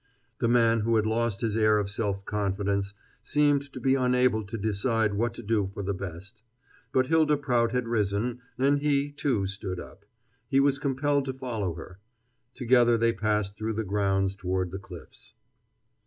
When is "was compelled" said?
10.59-11.25